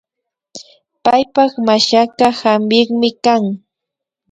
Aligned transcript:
Paypak 1.03 1.51
mashaka 1.67 2.25
hampikmi 2.39 3.09
kan 3.23 3.43